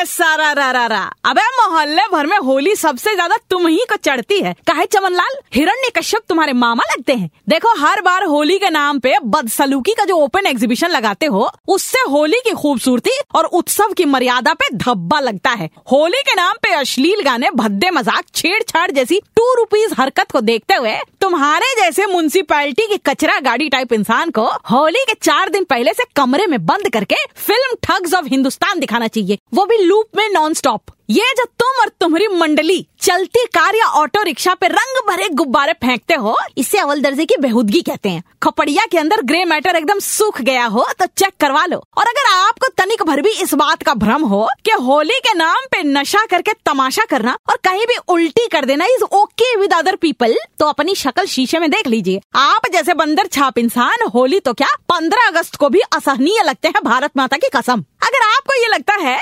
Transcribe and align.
में 0.00 0.06
सारा 0.06 0.52
रा 0.52 0.70
रा 0.70 0.84
रा। 0.86 1.00
अबे 1.24 1.42
मोहल्ले 1.56 2.02
भर 2.12 2.26
में 2.26 2.36
होली 2.38 2.74
सबसे 2.74 3.14
ज़्यादा 3.14 3.36
तुम 3.50 3.66
ही 3.66 3.84
को 3.88 3.96
चढ़ती 3.96 4.38
है। 4.40 4.52
काहे 4.66 4.84
चमनलाल? 4.86 5.36
हिरण्य 5.54 5.90
कश्यप 5.96 6.22
तुम्हारे 6.28 6.52
मामा 6.52 6.84
लगते 6.90 7.12
हैं। 7.12 7.28
देखो, 7.48 7.74
हर 7.78 8.00
बार 8.00 8.24
होली 8.24 8.58
के 8.58 8.70
नाम 8.70 8.98
पे 8.98 9.14
बदसलूकी 9.24 9.94
का 9.94 10.04
जो 10.04 10.16
ओपन 10.16 10.46
एग्जीबिशन 10.46 10.90
लगाते 10.90 11.26
हो, 11.26 11.50
उससे 11.68 12.00
होली 12.10 12.40
की 12.44 12.52
खूबसूरती 12.52 13.18
और 13.34 13.44
उत्सव 13.52 13.92
की 13.92 14.04
मर्यादा 14.06 14.54
पे 14.54 14.68
धब्बा 14.76 15.20
लगता 15.20 15.50
है। 15.50 15.68
होली 15.92 16.22
के 16.22 16.34
नाम 16.34 16.56
पे 16.62 16.72
अश्लील 16.74 17.22
गाने, 17.24 17.50
भद्दे 17.50 17.90
मज़ाक, 17.90 18.24
छेड़छाड़ 18.34 18.90
जैसी 18.90 19.20
टू 19.36 19.52
रुपीज़ 19.54 19.94
हरकत 19.98 20.30
को 20.32 20.40
देखते 20.42 20.74
हुए 20.74 20.96
तुम्हारे 21.20 21.66
जैसे 21.76 22.06
म्यूनसिपैलिटी 22.06 22.86
की 22.86 22.96
कचरा 22.96 23.38
गाड़ी 23.40 23.68
टाइप 23.68 23.92
इंसान 23.92 24.30
को 24.30 24.44
होली 24.70 25.04
के 25.08 25.14
चार 25.22 25.48
दिन 25.48 25.64
पहले 25.64 25.92
से 25.92 26.04
कमरे 26.16 26.46
में 26.46 26.64
बंद 26.66 26.88
करके 26.88 27.16
फ़िल्म 27.36 27.76
ठग्स 27.82 28.14
ऑफ़ 28.14 28.26
हिंदुस्तान 28.26 28.80
दिखाना 28.80 29.08
चाहिए। 29.08 29.38
वो 29.54 29.64
भी 29.64 29.76
लूप 29.76 30.16
में 30.16 30.28
नॉन 30.28 30.54
स्टॉप 30.54 30.82
ये 31.10 31.32
जो 31.34 31.44
तुम 31.58 31.80
और 31.80 31.88
तुम्हारी 32.00 32.26
मंडली 32.30 32.86
चलती 33.02 33.44
कार 33.46 33.74
या 33.74 33.86
ऑटो 34.00 34.22
रिक्शा 34.22 34.52
पे 34.54 34.66
रंग 34.68 34.98
भरे 35.06 35.28
गुब्बारे 35.30 35.72
फेंकते 35.74 36.14
हो, 36.14 36.36
इसे 36.58 36.78
अवल 36.78 37.00
दर्जे 37.02 37.24
की 37.24 37.36
बेहूदगी 37.40 37.80
कहते 37.82 38.08
हैं। 38.08 38.22
खपड़िया 38.42 38.84
के 38.90 38.98
अंदर 38.98 39.22
ग्रे 39.22 39.44
मैटर 39.44 39.76
एकदम 39.76 39.98
सूख 40.00 40.40
गया 40.40 40.64
हो 40.66 40.84
तो 40.98 41.06
चेक 41.08 41.32
करवा 41.40 41.64
लो। 41.66 41.78
और 41.98 42.08
अगर 42.08 42.30
आपको 42.30 42.68
तनिक 42.76 43.02
भर 43.02 43.20
भी 43.22 43.30
इस 43.42 43.54
बात 43.54 43.82
का 43.82 43.94
भ्रम 43.94 44.24
हो 44.24 44.46
कि 44.64 44.72
होली 44.82 45.18
के 45.18 45.34
नाम 45.34 45.66
पे 45.72 45.82
नशा 45.84 46.24
करके 46.26 46.52
तमाशा 46.66 47.04
करना 47.10 47.36
और 47.50 47.56
कहीं 47.64 47.86
भी 47.86 47.96
उल्टी 48.08 48.46
कर 48.48 48.64
देना 48.64 48.84
is 48.86 49.02
okay 49.12 49.54
with 49.56 49.74
other 49.74 49.96
people 49.96 50.36
तो 50.58 50.66
अपनी 50.66 50.94
शक्ल 50.94 51.24
शीशे 51.26 51.58
में 51.58 51.70
देख 51.70 51.86
लीजिए। 51.86 52.20
आप 52.36 52.70
जैसे 52.72 52.94
बंदर 52.94 53.26
छाप 53.28 53.58
इंसान, 53.58 54.06
होली 54.14 54.40
तो 54.40 54.52
क्या 54.52 54.68
पंद्रह 54.88 55.26
अगस्त 55.28 55.56
को 55.56 55.68
भी 55.68 55.80
असहनीय 55.92 56.42
लगते 56.42 56.68
हैं 56.68 56.84
भारत 56.84 57.16
माता 57.16 57.36
की 57.36 57.48
कसम। 57.56 57.84
अगर 58.02 58.22
आपको 58.26 58.54
ये 58.54 58.68
लगता 58.68 58.94
है 59.00 59.18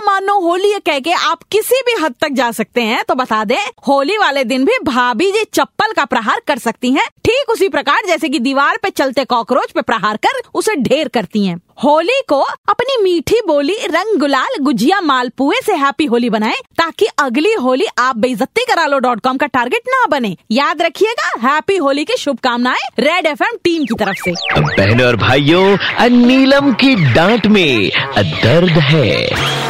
मानो 0.00 0.38
होली 0.40 0.72
कह 0.86 0.98
के 1.00 1.12
आप 1.12 1.42
किसी 1.52 1.80
भी 1.86 2.00
हद 2.02 2.14
तक 2.20 2.32
जा 2.32 2.50
सकते 2.52 2.82
हैं 2.82 3.02
तो 3.04 3.14
बता 3.14 3.42
दें, 3.44 3.56
होली 3.88 4.16
वाले 4.18 4.44
दिन 4.44 4.64
भी 4.64 4.78
भाभी 4.84 5.30
जी 5.32 5.44
चप्पल 5.54 5.92
का 5.92 6.04
प्रहार 6.04 6.40
कर 6.46 6.58
सकती 6.58 6.90
हैं। 6.90 7.06
ठीक 7.24 7.50
उसी 7.50 7.68
प्रकार 7.68 8.06
जैसे 8.06 8.28
कि 8.28 8.38
दीवार 8.38 8.76
पे 8.82 8.90
चलते 8.90 9.24
कॉकरोच 9.24 9.72
पे 9.72 9.82
प्रहार 9.82 10.16
कर 10.16 10.40
उसे 10.54 10.74
ढेर 10.78 11.08
करती 11.08 11.46
हैं। 11.46 11.60
होली 11.84 12.20
को 12.28 12.40
अपनी 12.40 12.96
मीठी 13.02 13.40
बोली, 13.46 13.74
रंग 13.86 14.18
गुलाल, 14.20 14.56
गुजिया 14.60 15.00
मालपुए 15.00 15.60
से 15.66 15.74
हैप्पी 15.74 16.04
होली 16.04 16.30
बनाएँ, 16.30 16.56
ताकि 16.78 17.06
अगली 17.18 17.52
होली 17.54 17.86
आप 17.98 18.16
बेइज्जती 18.16 18.64
करा 18.64 18.84
लो 18.86 18.98
डॉट 18.98 19.20
कॉम 19.20 19.36
का 19.36 19.46
टारगेट 19.46 19.88
ना 19.88 20.04
बने। 20.10 20.36
याद 20.50 20.82
रखिएगा, 20.82 21.30
हैप्पी 21.42 21.76
होली 21.76 22.04
की 22.04 22.16
शुभकामनाएँ 22.16 22.88
रेड 22.98 23.26
एफएम 23.26 23.56
टीम 23.64 23.84
की 23.84 23.94
तरफ़ 23.94 24.22
से। 24.24 24.34
बहनों 24.58 25.06
और 25.06 25.16
भाइयों 25.18 25.76
नीलम 26.10 26.72
की 26.74 26.94
डांट 27.14 27.46
में 27.46 27.90
दर्द 28.18 28.78
है। 28.80 29.69